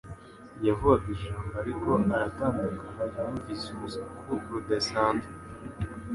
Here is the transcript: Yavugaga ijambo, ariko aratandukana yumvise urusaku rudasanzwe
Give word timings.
Yavugaga 0.65 1.05
ijambo, 1.15 1.53
ariko 1.61 1.89
aratandukana 2.15 3.19
yumvise 3.25 3.65
urusaku 3.71 4.29
rudasanzwe 4.49 5.31